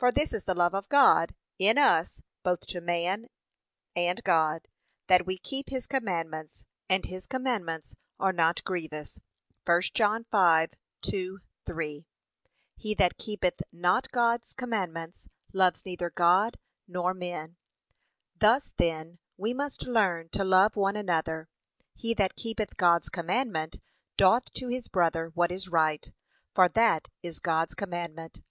For 0.00 0.10
this 0.10 0.32
is 0.32 0.42
the 0.42 0.54
love 0.56 0.74
of 0.74 0.88
God,' 0.88 1.32
in 1.56 1.78
us, 1.78 2.20
both 2.42 2.66
to 2.66 2.80
God 2.80 2.90
and 3.94 4.20
man, 4.26 4.60
'that 5.06 5.26
we 5.26 5.38
keep 5.38 5.68
his 5.68 5.86
commandments: 5.86 6.64
and 6.88 7.04
his 7.04 7.24
commandments 7.24 7.94
are 8.18 8.32
not 8.32 8.64
grievous.' 8.64 9.20
(1 9.66 9.82
John 9.94 10.24
5:2, 10.32 11.36
3) 11.66 12.04
He 12.74 12.94
that 12.94 13.16
keepeth 13.16 13.62
not 13.70 14.10
God's 14.10 14.52
commandments, 14.54 15.28
loves 15.52 15.86
neither 15.86 16.10
God 16.10 16.58
nor 16.88 17.14
men. 17.14 17.54
Thus 18.36 18.74
then 18.76 19.20
we 19.36 19.54
must 19.54 19.84
learn 19.84 20.30
to 20.30 20.42
love 20.42 20.74
one 20.74 20.96
another. 20.96 21.48
He 21.94 22.12
that 22.14 22.34
keepeth 22.34 22.76
God's 22.76 23.08
commandment, 23.08 23.80
doth 24.16 24.52
to 24.54 24.66
his 24.66 24.88
brother 24.88 25.28
what 25.34 25.52
is 25.52 25.68
right, 25.68 26.10
for 26.56 26.68
that 26.70 27.08
is 27.22 27.38
God's 27.38 27.74
commandment. 27.76 28.42